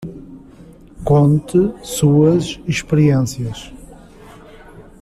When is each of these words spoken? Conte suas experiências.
Conte 1.03 1.75
suas 1.83 2.59
experiências. 2.67 3.71